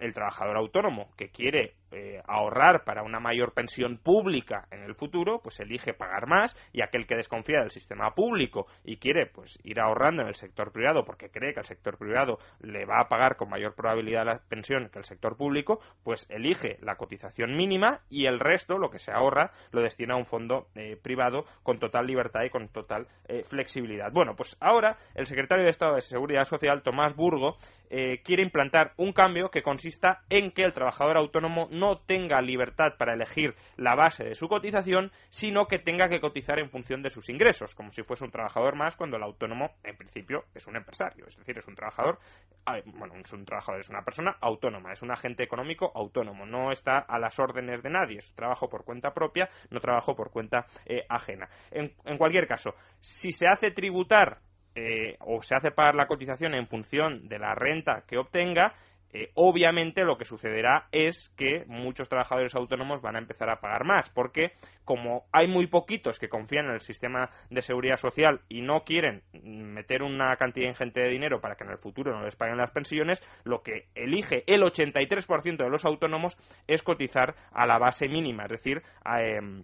el 0.00 0.14
trabajador 0.14 0.56
autónomo 0.56 1.10
que 1.18 1.28
quiere 1.28 1.74
eh, 1.90 2.22
ahorrar 2.26 2.84
para 2.84 3.02
una 3.02 3.20
mayor 3.20 3.52
pensión 3.52 3.98
pública 3.98 4.66
en 4.70 4.82
el 4.82 4.94
futuro, 4.94 5.40
pues 5.42 5.60
elige 5.60 5.92
pagar 5.92 6.26
más 6.26 6.56
y 6.72 6.80
aquel 6.80 7.06
que 7.06 7.16
desconfía 7.16 7.61
del 7.62 7.70
sistema 7.70 8.14
público 8.14 8.66
y 8.84 8.96
quiere 8.96 9.26
pues 9.26 9.58
ir 9.64 9.80
ahorrando 9.80 10.22
en 10.22 10.28
el 10.28 10.34
sector 10.34 10.72
privado 10.72 11.04
porque 11.04 11.30
cree 11.30 11.54
que 11.54 11.60
el 11.60 11.66
sector 11.66 11.96
privado 11.98 12.38
le 12.60 12.84
va 12.84 13.00
a 13.00 13.08
pagar 13.08 13.36
con 13.36 13.48
mayor 13.48 13.74
probabilidad 13.74 14.26
la 14.26 14.40
pensión 14.48 14.88
que 14.90 14.98
el 14.98 15.04
sector 15.04 15.36
público, 15.36 15.80
pues 16.04 16.26
elige 16.30 16.78
la 16.82 16.96
cotización 16.96 17.56
mínima 17.56 18.00
y 18.10 18.26
el 18.26 18.40
resto, 18.40 18.78
lo 18.78 18.90
que 18.90 18.98
se 18.98 19.12
ahorra, 19.12 19.52
lo 19.70 19.82
destina 19.82 20.14
a 20.14 20.18
un 20.18 20.26
fondo 20.26 20.66
eh, 20.74 20.96
privado 21.02 21.44
con 21.62 21.78
total 21.78 22.06
libertad 22.06 22.42
y 22.44 22.50
con 22.50 22.68
total 22.68 23.06
eh, 23.28 23.44
flexibilidad. 23.48 24.12
Bueno, 24.12 24.34
pues 24.36 24.56
ahora 24.60 24.98
el 25.14 25.26
secretario 25.26 25.64
de 25.64 25.70
Estado 25.70 25.94
de 25.94 26.00
Seguridad 26.00 26.44
Social, 26.44 26.82
Tomás 26.82 27.14
Burgo, 27.14 27.56
quiere 28.24 28.42
implantar 28.42 28.94
un 28.96 29.12
cambio 29.12 29.50
que 29.50 29.62
consista 29.62 30.22
en 30.30 30.52
que 30.52 30.64
el 30.64 30.72
trabajador 30.72 31.18
autónomo 31.18 31.68
no 31.70 31.98
tenga 31.98 32.40
libertad 32.40 32.94
para 32.98 33.12
elegir 33.12 33.54
la 33.76 33.94
base 33.94 34.24
de 34.24 34.34
su 34.34 34.48
cotización, 34.48 35.10
sino 35.28 35.66
que 35.66 35.78
tenga 35.78 36.08
que 36.08 36.20
cotizar 36.20 36.58
en 36.58 36.70
función 36.70 37.02
de 37.02 37.10
sus 37.10 37.28
ingresos, 37.52 37.74
como 37.74 37.92
si 37.92 38.02
fuese 38.02 38.24
un 38.24 38.30
trabajador 38.30 38.76
más 38.76 38.96
cuando 38.96 39.16
el 39.16 39.22
autónomo, 39.22 39.72
en 39.84 39.96
principio, 39.96 40.44
es 40.54 40.66
un 40.66 40.76
empresario, 40.76 41.26
es 41.26 41.36
decir, 41.36 41.58
es 41.58 41.66
un 41.66 41.74
trabajador, 41.74 42.18
bueno, 42.86 43.14
es 43.16 43.32
un 43.32 43.44
trabajador, 43.44 43.80
es 43.80 43.90
una 43.90 44.02
persona 44.02 44.36
autónoma, 44.40 44.92
es 44.92 45.02
un 45.02 45.10
agente 45.10 45.42
económico 45.42 45.92
autónomo, 45.94 46.46
no 46.46 46.72
está 46.72 46.98
a 46.98 47.18
las 47.18 47.38
órdenes 47.38 47.82
de 47.82 47.90
nadie, 47.90 48.18
es 48.18 48.34
trabajo 48.34 48.68
por 48.68 48.84
cuenta 48.84 49.12
propia, 49.12 49.48
no 49.70 49.80
trabajo 49.80 50.14
por 50.14 50.30
cuenta 50.30 50.66
eh, 50.86 51.04
ajena. 51.08 51.48
En, 51.70 51.92
en 52.04 52.16
cualquier 52.16 52.46
caso, 52.46 52.74
si 53.00 53.32
se 53.32 53.46
hace 53.46 53.70
tributar 53.70 54.38
eh, 54.74 55.16
o 55.20 55.42
se 55.42 55.54
hace 55.54 55.70
pagar 55.70 55.94
la 55.94 56.06
cotización 56.06 56.54
en 56.54 56.66
función 56.66 57.28
de 57.28 57.38
la 57.38 57.54
renta 57.54 58.04
que 58.06 58.16
obtenga, 58.16 58.74
eh, 59.12 59.30
obviamente 59.34 60.04
lo 60.04 60.16
que 60.16 60.24
sucederá 60.24 60.88
es 60.90 61.28
que 61.36 61.64
muchos 61.66 62.08
trabajadores 62.08 62.54
autónomos 62.54 63.02
van 63.02 63.16
a 63.16 63.18
empezar 63.18 63.50
a 63.50 63.60
pagar 63.60 63.84
más, 63.84 64.08
porque 64.10 64.52
como 64.84 65.24
hay 65.32 65.46
muy 65.46 65.66
poquitos 65.66 66.18
que 66.18 66.28
confían 66.28 66.66
en 66.66 66.72
el 66.72 66.80
sistema 66.80 67.30
de 67.50 67.62
seguridad 67.62 67.96
social 67.96 68.40
y 68.48 68.62
no 68.62 68.84
quieren 68.84 69.22
meter 69.32 70.02
una 70.02 70.34
cantidad 70.36 70.68
ingente 70.68 71.00
de 71.00 71.10
dinero 71.10 71.40
para 71.40 71.56
que 71.56 71.64
en 71.64 71.70
el 71.70 71.78
futuro 71.78 72.12
no 72.12 72.24
les 72.24 72.36
paguen 72.36 72.56
las 72.56 72.70
pensiones, 72.70 73.22
lo 73.44 73.62
que 73.62 73.88
elige 73.94 74.44
el 74.46 74.62
83% 74.62 75.56
de 75.56 75.70
los 75.70 75.84
autónomos 75.84 76.36
es 76.66 76.82
cotizar 76.82 77.34
a 77.52 77.66
la 77.66 77.78
base 77.78 78.08
mínima, 78.08 78.44
es 78.44 78.50
decir, 78.50 78.82
em, 79.04 79.62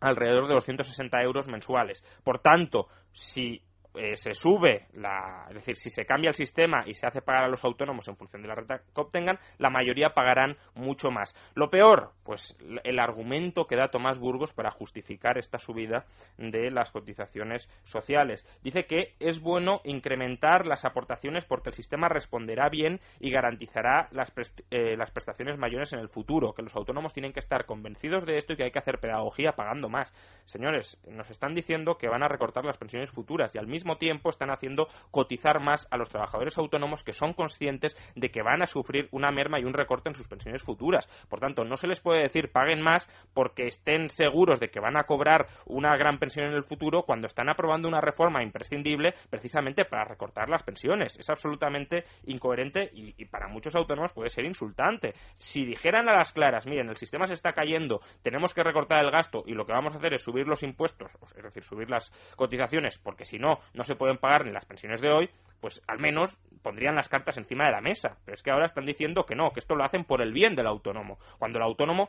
alrededor 0.00 0.48
de 0.48 0.54
260 0.54 1.22
euros 1.22 1.48
mensuales. 1.48 2.02
Por 2.24 2.40
tanto, 2.40 2.88
si 3.12 3.62
eh, 3.98 4.16
se 4.16 4.32
sube, 4.32 4.86
la, 4.94 5.46
es 5.48 5.56
decir, 5.56 5.76
si 5.76 5.90
se 5.90 6.04
cambia 6.04 6.28
el 6.28 6.34
sistema 6.34 6.84
y 6.86 6.94
se 6.94 7.06
hace 7.06 7.20
pagar 7.20 7.44
a 7.44 7.48
los 7.48 7.64
autónomos 7.64 8.06
en 8.06 8.16
función 8.16 8.42
de 8.42 8.48
la 8.48 8.54
renta 8.54 8.78
que 8.78 9.00
obtengan, 9.00 9.38
la 9.58 9.70
mayoría 9.70 10.10
pagarán 10.10 10.56
mucho 10.74 11.10
más. 11.10 11.34
Lo 11.54 11.68
peor, 11.68 12.12
pues 12.24 12.56
el 12.84 12.98
argumento 13.00 13.66
que 13.66 13.74
da 13.74 13.88
Tomás 13.88 14.18
Burgos 14.20 14.52
para 14.52 14.70
justificar 14.70 15.36
esta 15.36 15.58
subida 15.58 16.06
de 16.36 16.70
las 16.70 16.92
cotizaciones 16.92 17.68
sociales. 17.82 18.46
Dice 18.62 18.84
que 18.84 19.14
es 19.18 19.40
bueno 19.40 19.80
incrementar 19.82 20.66
las 20.66 20.84
aportaciones 20.84 21.44
porque 21.44 21.70
el 21.70 21.74
sistema 21.74 22.08
responderá 22.08 22.68
bien 22.68 23.00
y 23.18 23.30
garantizará 23.30 24.08
las, 24.12 24.32
eh, 24.70 24.96
las 24.96 25.10
prestaciones 25.10 25.58
mayores 25.58 25.92
en 25.92 25.98
el 25.98 26.08
futuro, 26.08 26.52
que 26.52 26.62
los 26.62 26.76
autónomos 26.76 27.12
tienen 27.12 27.32
que 27.32 27.40
estar 27.40 27.66
convencidos 27.66 28.24
de 28.24 28.36
esto 28.36 28.52
y 28.52 28.56
que 28.56 28.64
hay 28.64 28.70
que 28.70 28.78
hacer 28.78 28.98
pedagogía 29.00 29.52
pagando 29.52 29.88
más. 29.88 30.12
Señores, 30.44 31.00
nos 31.08 31.28
están 31.30 31.54
diciendo 31.54 31.96
que 31.98 32.08
van 32.08 32.22
a 32.22 32.28
recortar 32.28 32.64
las 32.64 32.78
pensiones 32.78 33.10
futuras 33.10 33.54
y 33.54 33.58
al 33.58 33.66
mismo 33.66 33.87
tiempo 33.96 34.30
están 34.30 34.50
haciendo 34.50 34.88
cotizar 35.10 35.60
más 35.60 35.86
a 35.90 35.96
los 35.96 36.08
trabajadores 36.08 36.58
autónomos 36.58 37.02
que 37.04 37.12
son 37.12 37.32
conscientes 37.32 37.96
de 38.14 38.30
que 38.30 38.42
van 38.42 38.62
a 38.62 38.66
sufrir 38.66 39.08
una 39.12 39.30
merma 39.30 39.60
y 39.60 39.64
un 39.64 39.74
recorte 39.74 40.08
en 40.08 40.14
sus 40.14 40.28
pensiones 40.28 40.62
futuras. 40.62 41.08
Por 41.28 41.40
tanto, 41.40 41.64
no 41.64 41.76
se 41.76 41.86
les 41.86 42.00
puede 42.00 42.22
decir 42.22 42.52
paguen 42.52 42.82
más 42.82 43.08
porque 43.34 43.66
estén 43.66 44.08
seguros 44.08 44.60
de 44.60 44.70
que 44.70 44.80
van 44.80 44.96
a 44.96 45.04
cobrar 45.04 45.46
una 45.66 45.96
gran 45.96 46.18
pensión 46.18 46.46
en 46.46 46.54
el 46.54 46.64
futuro 46.64 47.02
cuando 47.02 47.26
están 47.26 47.48
aprobando 47.48 47.88
una 47.88 48.00
reforma 48.00 48.42
imprescindible 48.42 49.14
precisamente 49.30 49.84
para 49.84 50.04
recortar 50.04 50.48
las 50.48 50.62
pensiones. 50.62 51.18
Es 51.18 51.30
absolutamente 51.30 52.04
incoherente 52.24 52.90
y, 52.92 53.24
para 53.26 53.48
muchos 53.48 53.74
autónomos 53.74 54.12
puede 54.12 54.30
ser 54.30 54.44
insultante. 54.44 55.14
Si 55.36 55.64
dijeran 55.64 56.08
a 56.08 56.16
las 56.16 56.32
claras, 56.32 56.66
miren, 56.66 56.88
el 56.88 56.96
sistema 56.96 57.26
se 57.26 57.34
está 57.34 57.52
cayendo, 57.52 58.00
tenemos 58.22 58.54
que 58.54 58.62
recortar 58.62 59.04
el 59.04 59.10
gasto 59.10 59.42
y 59.46 59.52
lo 59.52 59.66
que 59.66 59.72
vamos 59.72 59.94
a 59.94 59.98
hacer 59.98 60.14
es 60.14 60.22
subir 60.22 60.46
los 60.46 60.62
impuestos, 60.62 61.12
es 61.36 61.42
decir, 61.42 61.64
subir 61.64 61.90
las 61.90 62.10
cotizaciones, 62.36 62.98
porque 62.98 63.24
si 63.24 63.38
no, 63.38 63.58
no 63.74 63.84
se 63.84 63.96
pueden 63.96 64.18
pagar 64.18 64.44
ni 64.44 64.52
las 64.52 64.66
pensiones 64.66 65.00
de 65.00 65.10
hoy, 65.10 65.30
pues 65.60 65.82
al 65.86 65.98
menos 65.98 66.36
pondrían 66.62 66.96
las 66.96 67.08
cartas 67.08 67.36
encima 67.38 67.66
de 67.66 67.72
la 67.72 67.80
mesa. 67.80 68.16
Pero 68.24 68.34
es 68.34 68.42
que 68.42 68.50
ahora 68.50 68.66
están 68.66 68.86
diciendo 68.86 69.24
que 69.24 69.34
no, 69.34 69.50
que 69.50 69.60
esto 69.60 69.74
lo 69.74 69.84
hacen 69.84 70.04
por 70.04 70.22
el 70.22 70.32
bien 70.32 70.54
del 70.54 70.66
autónomo. 70.66 71.18
Cuando 71.38 71.58
el 71.58 71.64
autónomo 71.64 72.08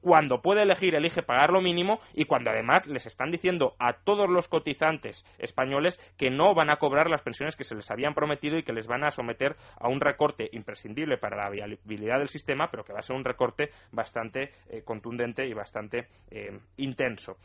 cuando 0.00 0.40
puede 0.40 0.62
elegir, 0.62 0.94
elige 0.94 1.22
pagar 1.22 1.50
lo 1.50 1.60
mínimo 1.60 2.00
y 2.14 2.24
cuando 2.24 2.50
además 2.50 2.86
les 2.86 3.06
están 3.06 3.30
diciendo 3.30 3.74
a 3.78 3.94
todos 3.94 4.28
los 4.28 4.48
cotizantes 4.48 5.24
españoles 5.38 5.98
que 6.16 6.30
no 6.30 6.54
van 6.54 6.70
a 6.70 6.76
cobrar 6.76 7.08
las 7.08 7.22
pensiones 7.22 7.56
que 7.56 7.64
se 7.64 7.74
les 7.74 7.90
habían 7.90 8.14
prometido 8.14 8.58
y 8.58 8.62
que 8.62 8.72
les 8.72 8.86
van 8.86 9.04
a 9.04 9.10
someter 9.10 9.56
a 9.78 9.88
un 9.88 10.00
recorte 10.00 10.48
imprescindible 10.52 11.18
para 11.18 11.36
la 11.36 11.50
viabilidad 11.50 12.18
del 12.18 12.28
sistema, 12.28 12.70
pero 12.70 12.84
que 12.84 12.92
va 12.92 13.00
a 13.00 13.02
ser 13.02 13.16
un 13.16 13.24
recorte 13.24 13.70
bastante 13.92 14.50
eh, 14.68 14.82
contundente 14.84 15.46
y 15.46 15.54
bastante 15.54 16.08
eh, 16.30 16.58
intenso. 16.76 17.36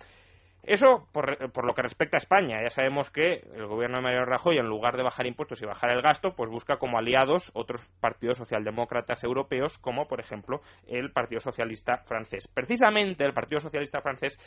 Eso 0.68 1.08
por, 1.12 1.66
lo 1.66 1.74
que 1.74 1.82
respecta 1.82 2.18
a 2.18 2.20
España. 2.20 2.62
Ya 2.64 2.70
sabemos 2.70 3.12
que 3.12 3.44
el 3.54 3.68
gobierno 3.68 3.98
de 3.98 4.04
Mario 4.04 4.26
Rajoy, 4.26 4.58
en 4.58 4.68
lugar 4.68 4.98
de 4.98 5.04
bajar 5.04 5.28
impuestos 5.28 5.62
y 5.62 5.66
bajar 5.66 5.92
el 5.92 6.02
gasto, 6.02 6.36
pues 6.36 6.50
busca 6.50 6.78
como 6.78 6.98
aliados 6.98 7.52
otros 7.54 7.88
partidos 8.00 8.38
socialdemócratas 8.38 9.24
europeos, 9.24 9.78
como 9.78 10.08
por 10.08 10.20
ejemplo 10.20 10.62
el 10.88 11.12
Partido 11.12 11.40
Socialista 11.40 11.98
francés. 12.06 12.48
Precisamente 12.48 13.26
el 13.26 13.34
Partido 13.34 13.60
Socialista 13.60 14.02
francés 14.02 14.40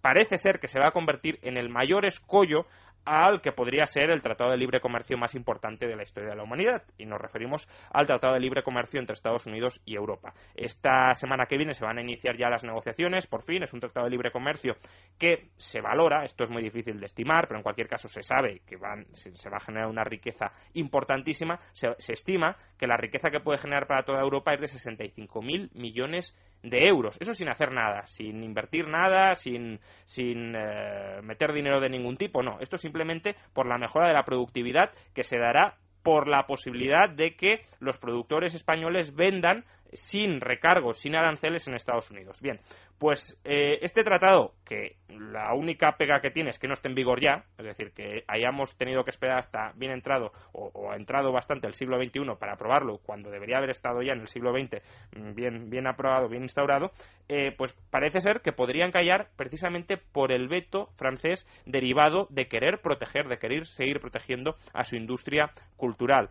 parece 0.00 0.36
ser 0.36 0.58
que 0.58 0.68
se 0.68 0.80
va 0.80 0.88
a 0.88 0.92
convertir 0.92 1.38
en 1.42 1.56
el 1.56 1.68
mayor 1.68 2.06
escollo 2.06 2.66
al 3.04 3.40
que 3.40 3.52
podría 3.52 3.86
ser 3.86 4.10
el 4.10 4.22
Tratado 4.22 4.50
de 4.50 4.56
Libre 4.56 4.80
Comercio 4.80 5.18
más 5.18 5.34
importante 5.34 5.86
de 5.86 5.96
la 5.96 6.02
historia 6.02 6.30
de 6.30 6.36
la 6.36 6.42
humanidad. 6.42 6.82
Y 6.98 7.06
nos 7.06 7.20
referimos 7.20 7.68
al 7.90 8.06
Tratado 8.06 8.34
de 8.34 8.40
Libre 8.40 8.62
Comercio 8.62 9.00
entre 9.00 9.14
Estados 9.14 9.46
Unidos 9.46 9.80
y 9.84 9.96
Europa. 9.96 10.32
Esta 10.54 11.14
semana 11.14 11.46
que 11.46 11.56
viene 11.56 11.74
se 11.74 11.84
van 11.84 11.98
a 11.98 12.02
iniciar 12.02 12.36
ya 12.36 12.48
las 12.48 12.64
negociaciones, 12.64 13.26
por 13.26 13.42
fin. 13.42 13.62
Es 13.62 13.72
un 13.72 13.80
Tratado 13.80 14.04
de 14.04 14.10
Libre 14.10 14.30
Comercio 14.30 14.76
que 15.18 15.50
se 15.56 15.80
valora, 15.80 16.24
esto 16.24 16.44
es 16.44 16.50
muy 16.50 16.62
difícil 16.62 17.00
de 17.00 17.06
estimar, 17.06 17.46
pero 17.46 17.58
en 17.58 17.62
cualquier 17.62 17.88
caso 17.88 18.08
se 18.08 18.22
sabe 18.22 18.60
que 18.66 18.76
van, 18.76 19.06
se, 19.14 19.50
va 19.50 19.56
a 19.56 19.64
generar 19.64 19.88
una 19.88 20.04
riqueza 20.04 20.52
importantísima. 20.74 21.58
Se, 21.72 21.88
estima 22.12 22.56
que 22.78 22.86
la 22.86 22.96
riqueza 22.96 23.30
que 23.30 23.40
puede 23.40 23.58
generar 23.58 23.86
para 23.86 24.04
toda 24.04 24.20
Europa 24.20 24.52
es 24.54 24.60
de 24.60 24.66
65.000 24.66 25.70
millones 25.74 26.34
de 26.34 26.51
euros. 26.62 27.16
Eso 27.20 27.34
sin 27.34 27.48
hacer 27.48 27.72
nada, 27.72 28.06
sin 28.06 28.42
invertir 28.42 28.88
nada, 28.88 29.34
sin, 29.34 29.80
sin 30.04 30.54
eh, 30.54 31.20
meter 31.22 31.52
dinero 31.52 31.80
de 31.80 31.90
ningún 31.90 32.16
tipo. 32.16 32.42
No, 32.42 32.58
esto 32.60 32.76
simplemente 32.76 33.36
por 33.52 33.66
la 33.66 33.78
mejora 33.78 34.08
de 34.08 34.14
la 34.14 34.24
productividad 34.24 34.90
que 35.14 35.24
se 35.24 35.38
dará 35.38 35.76
por 36.02 36.28
la 36.28 36.46
posibilidad 36.46 37.08
de 37.08 37.36
que 37.36 37.64
los 37.80 37.98
productores 37.98 38.54
españoles 38.54 39.14
vendan 39.14 39.64
sin 39.92 40.40
recargos, 40.40 40.98
sin 40.98 41.14
aranceles 41.14 41.66
en 41.68 41.74
Estados 41.74 42.10
Unidos. 42.10 42.40
Bien, 42.40 42.60
pues 42.98 43.38
eh, 43.44 43.78
este 43.82 44.04
tratado, 44.04 44.54
que 44.64 44.96
la 45.08 45.54
única 45.54 45.96
pega 45.96 46.20
que 46.20 46.30
tiene 46.30 46.50
es 46.50 46.58
que 46.58 46.68
no 46.68 46.74
esté 46.74 46.88
en 46.88 46.94
vigor 46.94 47.20
ya, 47.20 47.44
es 47.58 47.64
decir, 47.64 47.92
que 47.92 48.24
hayamos 48.28 48.76
tenido 48.76 49.04
que 49.04 49.10
esperar 49.10 49.38
hasta 49.38 49.72
bien 49.74 49.92
entrado 49.92 50.32
o, 50.52 50.90
ha 50.90 50.96
entrado 50.96 51.32
bastante 51.32 51.66
el 51.66 51.74
siglo 51.74 52.00
XXI 52.02 52.36
para 52.38 52.54
aprobarlo, 52.54 52.98
cuando 52.98 53.30
debería 53.30 53.58
haber 53.58 53.70
estado 53.70 54.02
ya 54.02 54.12
en 54.12 54.20
el 54.20 54.28
siglo 54.28 54.52
XX 54.52 54.82
mm, 55.16 55.34
bien, 55.34 55.70
bien 55.70 55.86
aprobado, 55.86 56.28
bien 56.28 56.42
instaurado, 56.42 56.92
eh, 57.28 57.52
pues 57.56 57.74
parece 57.90 58.20
ser 58.20 58.40
que 58.40 58.52
podrían 58.52 58.92
callar 58.92 59.28
precisamente 59.36 59.96
por 59.96 60.32
el 60.32 60.48
veto 60.48 60.90
francés 60.96 61.46
derivado 61.66 62.26
de 62.30 62.46
querer 62.46 62.80
proteger, 62.80 63.28
de 63.28 63.38
querer 63.38 63.66
seguir 63.66 64.00
protegiendo 64.00 64.54
a 64.72 64.84
su 64.84 64.96
industria 64.96 65.50
cultural 65.76 66.30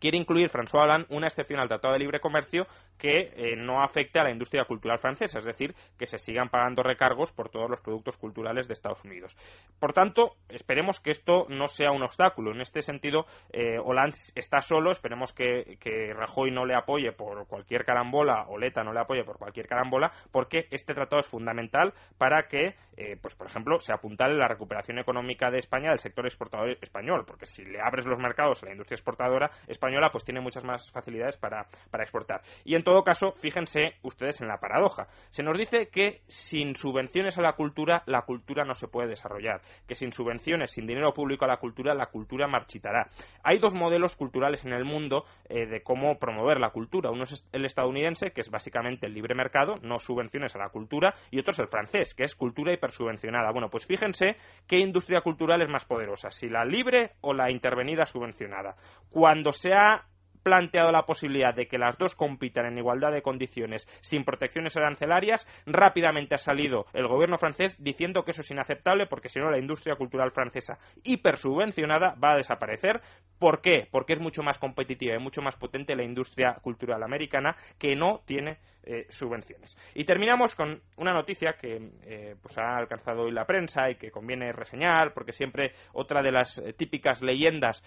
quiere 0.00 0.18
incluir 0.18 0.50
François 0.50 0.84
Hollande 0.84 1.06
una 1.10 1.26
excepción 1.26 1.60
al 1.60 1.68
Tratado 1.68 1.92
de 1.92 2.00
Libre 2.00 2.20
Comercio 2.20 2.66
que 2.98 3.32
eh, 3.36 3.56
no 3.56 3.82
afecte 3.82 4.18
a 4.18 4.24
la 4.24 4.30
industria 4.30 4.64
cultural 4.64 4.98
francesa, 4.98 5.38
es 5.38 5.44
decir, 5.44 5.74
que 5.98 6.06
se 6.06 6.18
sigan 6.18 6.48
pagando 6.48 6.82
recargos 6.82 7.30
por 7.32 7.50
todos 7.50 7.70
los 7.70 7.80
productos 7.80 8.16
culturales 8.16 8.66
de 8.66 8.74
Estados 8.74 9.04
Unidos. 9.04 9.36
Por 9.78 9.92
tanto, 9.92 10.36
esperemos 10.48 11.00
que 11.00 11.10
esto 11.10 11.46
no 11.48 11.68
sea 11.68 11.92
un 11.92 12.02
obstáculo. 12.02 12.52
En 12.52 12.60
este 12.60 12.82
sentido, 12.82 13.26
eh, 13.52 13.78
Hollande 13.78 14.16
está 14.34 14.62
solo, 14.62 14.90
esperemos 14.90 15.32
que, 15.32 15.78
Rajoy 16.16 16.50
no 16.50 16.64
le 16.64 16.74
apoye 16.74 17.12
por 17.12 17.46
cualquier 17.46 17.84
carambola 17.84 18.46
o 18.48 18.58
Leta 18.58 18.82
no 18.82 18.92
le 18.92 19.00
apoye 19.00 19.24
por 19.24 19.38
cualquier 19.38 19.66
carambola, 19.66 20.10
porque 20.32 20.66
este 20.70 20.94
tratado 20.94 21.20
es 21.20 21.26
fundamental 21.26 21.92
para 22.18 22.48
que, 22.48 22.74
eh, 22.96 23.16
pues 23.20 23.34
por 23.34 23.46
ejemplo, 23.46 23.78
se 23.80 23.92
apuntale 23.92 24.34
la 24.34 24.48
recuperación 24.48 24.98
económica 24.98 25.50
de 25.50 25.58
España 25.58 25.90
del 25.90 25.98
sector 25.98 26.26
exportador 26.26 26.76
español, 26.80 27.24
porque 27.26 27.46
si 27.46 27.64
le 27.64 27.80
abres 27.80 28.06
los 28.06 28.18
mercados 28.18 28.62
a 28.62 28.66
la 28.66 28.72
industria 28.72 28.96
exportadora 28.96 29.50
española, 29.66 29.89
pues 30.10 30.24
tiene 30.24 30.40
muchas 30.40 30.64
más 30.64 30.90
facilidades 30.92 31.36
para, 31.36 31.66
para 31.90 32.04
exportar. 32.04 32.42
Y 32.64 32.74
en 32.74 32.84
todo 32.84 33.02
caso, 33.02 33.32
fíjense 33.40 33.94
ustedes 34.02 34.40
en 34.40 34.48
la 34.48 34.58
paradoja. 34.58 35.06
Se 35.30 35.42
nos 35.42 35.56
dice 35.56 35.88
que 35.88 36.22
sin 36.28 36.74
subvenciones 36.76 37.38
a 37.38 37.42
la 37.42 37.54
cultura, 37.54 38.02
la 38.06 38.22
cultura 38.22 38.64
no 38.64 38.74
se 38.74 38.88
puede 38.88 39.08
desarrollar, 39.08 39.60
que 39.86 39.94
sin 39.94 40.12
subvenciones, 40.12 40.72
sin 40.72 40.86
dinero 40.86 41.12
público 41.12 41.44
a 41.44 41.48
la 41.48 41.58
cultura, 41.58 41.94
la 41.94 42.06
cultura 42.06 42.46
marchitará. 42.46 43.08
Hay 43.42 43.58
dos 43.58 43.74
modelos 43.74 44.16
culturales 44.16 44.64
en 44.64 44.72
el 44.72 44.84
mundo 44.84 45.24
eh, 45.48 45.66
de 45.66 45.82
cómo 45.82 46.18
promover 46.18 46.58
la 46.58 46.70
cultura. 46.70 47.10
Uno 47.10 47.24
es 47.24 47.46
el 47.52 47.64
estadounidense, 47.64 48.30
que 48.32 48.40
es 48.40 48.50
básicamente 48.50 49.06
el 49.06 49.14
libre 49.14 49.34
mercado, 49.34 49.76
no 49.82 49.98
subvenciones 49.98 50.54
a 50.54 50.58
la 50.58 50.70
cultura, 50.70 51.14
y 51.30 51.38
otro 51.38 51.52
es 51.52 51.58
el 51.58 51.68
francés, 51.68 52.14
que 52.14 52.24
es 52.24 52.34
cultura 52.34 52.72
hipersubvencionada. 52.72 53.50
Bueno, 53.52 53.68
pues 53.70 53.86
fíjense 53.86 54.36
qué 54.66 54.78
industria 54.78 55.20
cultural 55.20 55.62
es 55.62 55.68
más 55.68 55.84
poderosa, 55.84 56.30
si 56.30 56.48
la 56.48 56.64
libre 56.64 57.12
o 57.20 57.32
la 57.32 57.50
intervenida 57.50 58.04
subvencionada. 58.04 58.76
Cuando 59.10 59.52
se 59.52 59.72
ha 59.80 60.04
planteado 60.42 60.90
la 60.90 61.04
posibilidad 61.04 61.54
de 61.54 61.66
que 61.66 61.78
las 61.78 61.98
dos 61.98 62.14
compitan 62.14 62.66
en 62.66 62.78
igualdad 62.78 63.12
de 63.12 63.22
condiciones 63.22 63.86
sin 64.00 64.24
protecciones 64.24 64.76
arancelarias, 64.76 65.46
rápidamente 65.66 66.34
ha 66.34 66.38
salido 66.38 66.86
el 66.92 67.06
gobierno 67.08 67.38
francés 67.38 67.76
diciendo 67.82 68.24
que 68.24 68.30
eso 68.32 68.40
es 68.40 68.50
inaceptable 68.50 69.06
porque 69.06 69.28
si 69.28 69.38
no 69.38 69.50
la 69.50 69.58
industria 69.58 69.96
cultural 69.96 70.32
francesa 70.32 70.78
hipersubvencionada 71.04 72.14
va 72.22 72.32
a 72.32 72.36
desaparecer. 72.36 73.00
¿Por 73.38 73.60
qué? 73.60 73.86
Porque 73.90 74.14
es 74.14 74.20
mucho 74.20 74.42
más 74.42 74.58
competitiva 74.58 75.14
y 75.14 75.18
mucho 75.18 75.42
más 75.42 75.56
potente 75.56 75.94
la 75.94 76.04
industria 76.04 76.54
cultural 76.62 77.02
americana 77.02 77.56
que 77.78 77.94
no 77.94 78.20
tiene 78.26 78.58
eh, 78.82 79.06
subvenciones. 79.10 79.76
Y 79.94 80.04
terminamos 80.04 80.54
con 80.54 80.80
una 80.96 81.12
noticia 81.12 81.52
que 81.52 81.90
eh, 82.02 82.34
pues 82.40 82.56
ha 82.56 82.78
alcanzado 82.78 83.22
hoy 83.22 83.30
la 83.30 83.44
prensa 83.44 83.90
y 83.90 83.96
que 83.96 84.10
conviene 84.10 84.52
reseñar, 84.52 85.12
porque 85.12 85.32
siempre 85.32 85.72
otra 85.92 86.22
de 86.22 86.32
las 86.32 86.58
eh, 86.58 86.72
típicas 86.72 87.20
leyendas 87.20 87.82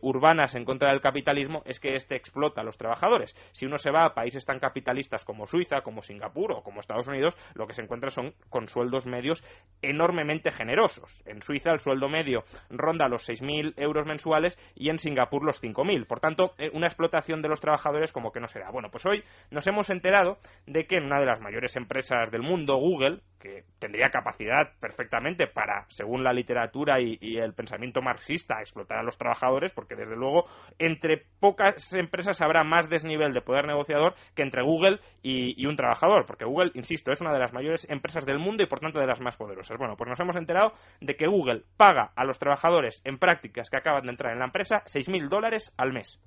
urbanas 0.00 0.54
en 0.54 0.64
contra 0.64 0.90
del 0.90 1.00
capitalismo 1.00 1.62
es 1.64 1.80
que 1.80 1.94
éste 1.94 2.14
explota 2.14 2.60
a 2.60 2.64
los 2.64 2.76
trabajadores. 2.76 3.34
Si 3.52 3.66
uno 3.66 3.78
se 3.78 3.90
va 3.90 4.04
a 4.04 4.14
países 4.14 4.44
tan 4.44 4.58
capitalistas 4.58 5.24
como 5.24 5.46
Suiza, 5.46 5.80
como 5.80 6.02
Singapur 6.02 6.52
o 6.52 6.62
como 6.62 6.80
Estados 6.80 7.08
Unidos, 7.08 7.36
lo 7.54 7.66
que 7.66 7.74
se 7.74 7.82
encuentra 7.82 8.10
son 8.10 8.34
con 8.50 8.68
sueldos 8.68 9.06
medios 9.06 9.42
enormemente 9.80 10.50
generosos. 10.50 11.22
En 11.26 11.40
Suiza 11.42 11.72
el 11.72 11.80
sueldo 11.80 12.08
medio 12.08 12.44
ronda 12.70 13.08
los 13.08 13.28
6.000 13.28 13.74
euros 13.76 14.06
mensuales 14.06 14.58
y 14.74 14.90
en 14.90 14.98
Singapur 14.98 15.44
los 15.44 15.62
5.000. 15.62 16.06
Por 16.06 16.20
tanto, 16.20 16.54
una 16.72 16.86
explotación 16.88 17.42
de 17.42 17.48
los 17.48 17.60
trabajadores 17.60 18.12
como 18.12 18.32
que 18.32 18.40
no 18.40 18.48
se 18.48 18.60
da. 18.60 18.70
Bueno, 18.70 18.90
pues 18.90 19.06
hoy 19.06 19.22
nos 19.50 19.66
hemos 19.66 19.88
enterado 19.90 20.31
de 20.66 20.86
que 20.86 20.98
una 20.98 21.20
de 21.20 21.26
las 21.26 21.40
mayores 21.40 21.76
empresas 21.76 22.30
del 22.30 22.42
mundo, 22.42 22.76
Google, 22.76 23.20
que 23.40 23.64
tendría 23.80 24.10
capacidad 24.10 24.72
perfectamente 24.80 25.48
para, 25.48 25.84
según 25.88 26.22
la 26.22 26.32
literatura 26.32 27.00
y, 27.00 27.18
el 27.36 27.54
pensamiento 27.54 28.00
marxista, 28.00 28.60
explotar 28.60 28.98
a 28.98 29.02
los 29.02 29.18
trabajadores, 29.18 29.72
porque 29.72 29.96
desde 29.96 30.16
luego 30.16 30.44
entre 30.78 31.24
pocas 31.40 31.92
empresas 31.94 32.40
habrá 32.40 32.62
más 32.62 32.88
desnivel 32.88 33.32
de 33.32 33.40
poder 33.40 33.66
negociador 33.66 34.14
que 34.36 34.42
entre 34.42 34.62
Google 34.62 35.00
y, 35.22 35.60
y 35.60 35.66
un 35.66 35.74
trabajador, 35.74 36.24
porque 36.24 36.44
Google, 36.44 36.70
insisto, 36.74 37.10
es 37.10 37.20
una 37.20 37.32
de 37.32 37.40
las 37.40 37.52
mayores 37.52 37.86
empresas 37.90 38.24
del 38.24 38.38
mundo 38.38 38.62
y 38.62 38.66
por 38.66 38.78
tanto 38.78 39.00
de 39.00 39.06
las 39.06 39.20
más 39.20 39.36
poderosas. 39.36 39.76
Bueno, 39.76 39.96
pues 39.96 40.08
nos 40.08 40.20
hemos 40.20 40.36
enterado 40.36 40.74
de 41.00 41.16
que 41.16 41.26
Google 41.26 41.64
paga 41.76 42.12
a 42.14 42.24
los 42.24 42.38
trabajadores 42.38 43.02
en 43.04 43.18
prácticas 43.18 43.68
que 43.68 43.76
acaban 43.76 44.04
de 44.04 44.10
entrar 44.10 44.32
en 44.32 44.38
la 44.38 44.46
empresa 44.46 44.84
6.000 44.86 45.28
dólares 45.28 45.72
al 45.76 45.92
mes. 45.92 46.20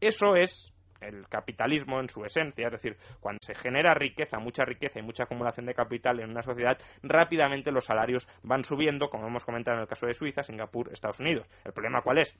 Eso 0.00 0.34
es 0.36 0.73
el 1.06 1.28
capitalismo 1.28 2.00
en 2.00 2.08
su 2.08 2.24
esencia, 2.24 2.66
es 2.66 2.72
decir, 2.72 2.96
cuando 3.20 3.38
se 3.42 3.54
genera 3.54 3.94
riqueza, 3.94 4.38
mucha 4.38 4.64
riqueza 4.64 4.98
y 4.98 5.02
mucha 5.02 5.24
acumulación 5.24 5.66
de 5.66 5.74
capital 5.74 6.20
en 6.20 6.30
una 6.30 6.42
sociedad, 6.42 6.78
rápidamente 7.02 7.70
los 7.70 7.84
salarios 7.84 8.28
van 8.42 8.64
subiendo, 8.64 9.10
como 9.10 9.26
hemos 9.26 9.44
comentado 9.44 9.76
en 9.76 9.82
el 9.82 9.88
caso 9.88 10.06
de 10.06 10.14
Suiza, 10.14 10.42
Singapur, 10.42 10.92
Estados 10.92 11.20
Unidos. 11.20 11.46
¿El 11.64 11.72
problema 11.72 12.02
cuál 12.02 12.18
es? 12.18 12.36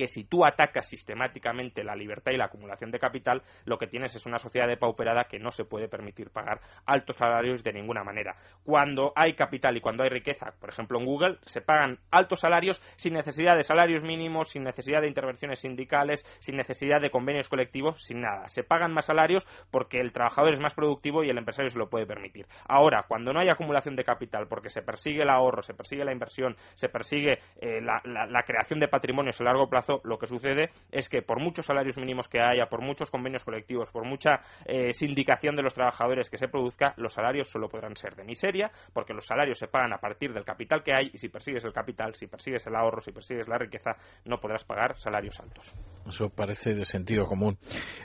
Que 0.00 0.08
si 0.08 0.24
tú 0.24 0.46
atacas 0.46 0.88
sistemáticamente 0.88 1.84
la 1.84 1.94
libertad 1.94 2.32
y 2.32 2.38
la 2.38 2.46
acumulación 2.46 2.90
de 2.90 2.98
capital, 2.98 3.42
lo 3.66 3.76
que 3.76 3.86
tienes 3.86 4.16
es 4.16 4.24
una 4.24 4.38
sociedad 4.38 4.66
depauperada 4.66 5.24
que 5.24 5.38
no 5.38 5.50
se 5.50 5.66
puede 5.66 5.88
permitir 5.88 6.30
pagar 6.30 6.58
altos 6.86 7.16
salarios 7.16 7.62
de 7.62 7.74
ninguna 7.74 8.02
manera. 8.02 8.34
Cuando 8.64 9.12
hay 9.14 9.34
capital 9.34 9.76
y 9.76 9.82
cuando 9.82 10.02
hay 10.02 10.08
riqueza, 10.08 10.54
por 10.58 10.70
ejemplo 10.70 10.98
en 10.98 11.04
Google, 11.04 11.36
se 11.42 11.60
pagan 11.60 11.98
altos 12.10 12.40
salarios 12.40 12.80
sin 12.96 13.12
necesidad 13.12 13.58
de 13.58 13.62
salarios 13.62 14.02
mínimos, 14.02 14.48
sin 14.48 14.64
necesidad 14.64 15.02
de 15.02 15.08
intervenciones 15.08 15.60
sindicales, 15.60 16.24
sin 16.38 16.56
necesidad 16.56 17.02
de 17.02 17.10
convenios 17.10 17.50
colectivos, 17.50 18.02
sin 18.02 18.22
nada. 18.22 18.48
Se 18.48 18.64
pagan 18.64 18.94
más 18.94 19.04
salarios 19.04 19.46
porque 19.70 20.00
el 20.00 20.14
trabajador 20.14 20.54
es 20.54 20.60
más 20.60 20.72
productivo 20.72 21.24
y 21.24 21.28
el 21.28 21.36
empresario 21.36 21.68
se 21.68 21.78
lo 21.78 21.90
puede 21.90 22.06
permitir. 22.06 22.46
Ahora, 22.66 23.04
cuando 23.06 23.34
no 23.34 23.40
hay 23.40 23.50
acumulación 23.50 23.96
de 23.96 24.04
capital 24.04 24.48
porque 24.48 24.70
se 24.70 24.80
persigue 24.80 25.24
el 25.24 25.28
ahorro, 25.28 25.60
se 25.60 25.74
persigue 25.74 26.06
la 26.06 26.12
inversión, 26.12 26.56
se 26.76 26.88
persigue 26.88 27.38
eh, 27.60 27.82
la 27.82 28.42
creación 28.46 28.80
de 28.80 28.88
patrimonios 28.88 29.38
a 29.42 29.44
largo 29.44 29.68
plazo, 29.68 29.89
plazo 29.90 30.00
lo 30.04 30.18
que 30.18 30.26
sucede 30.26 30.70
es 30.90 31.08
que 31.08 31.22
por 31.22 31.40
muchos 31.40 31.66
salarios 31.66 31.96
mínimos 31.98 32.28
que 32.28 32.40
haya, 32.40 32.66
por 32.66 32.82
muchos 32.82 33.10
convenios 33.10 33.44
colectivos, 33.44 33.90
por 33.90 34.04
mucha 34.04 34.40
eh, 34.64 34.92
sindicación 34.92 35.56
de 35.56 35.62
los 35.62 35.74
trabajadores 35.74 36.30
que 36.30 36.38
se 36.38 36.48
produzca, 36.48 36.94
los 36.96 37.12
salarios 37.12 37.48
solo 37.50 37.68
podrán 37.68 37.96
ser 37.96 38.14
de 38.14 38.24
miseria, 38.24 38.70
porque 38.92 39.12
los 39.12 39.26
salarios 39.26 39.58
se 39.58 39.68
pagan 39.68 39.92
a 39.92 39.98
partir 39.98 40.32
del 40.32 40.44
capital 40.44 40.82
que 40.82 40.92
hay 40.94 41.10
y 41.12 41.18
si 41.18 41.28
persigues 41.28 41.64
el 41.64 41.72
capital, 41.72 42.14
si 42.14 42.26
persigues 42.26 42.66
el 42.66 42.76
ahorro, 42.76 43.00
si 43.00 43.12
persigues 43.12 43.48
la 43.48 43.58
riqueza, 43.58 43.96
no 44.24 44.38
podrás 44.38 44.64
pagar 44.64 44.96
salarios 44.98 45.38
altos. 45.40 45.72
Eso 46.06 46.28
parece 46.30 46.74
de 46.74 46.84
sentido 46.84 47.26
común. 47.26 47.58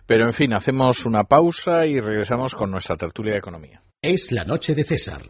Pero 0.05 0.25
en 0.25 0.33
fin, 0.33 0.53
hacemos 0.53 1.05
una 1.05 1.23
pausa 1.23 1.85
y 1.85 1.99
regresamos 1.99 2.53
con 2.53 2.71
nuestra 2.71 2.97
tertulia 2.97 3.33
de 3.33 3.39
economía. 3.39 3.81
Es 4.01 4.31
la 4.31 4.43
noche 4.43 4.75
de 4.75 4.83
César. 4.83 5.21